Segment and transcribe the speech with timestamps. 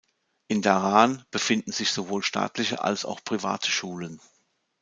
[0.47, 4.19] In Dhahran befinden sich sowohl staatliche als auch private Schulen.